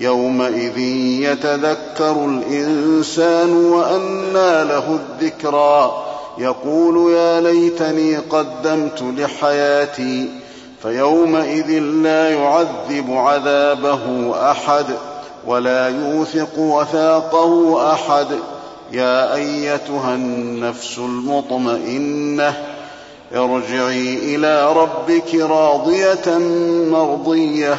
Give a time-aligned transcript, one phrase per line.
[0.00, 0.78] يومئذ
[1.28, 6.04] يتذكر الإنسان وأنى له الذكرى.
[6.38, 10.28] يقول يا ليتني قدمت لحياتي
[10.82, 14.86] فيومئذ لا يعذب عذابه أحد
[15.46, 18.26] ولا يوثق وثاقه أحد.
[18.92, 22.54] يا أيتها النفس المطمئنة
[23.34, 26.38] ارجعي إلى ربك راضية
[26.90, 27.78] مرضية.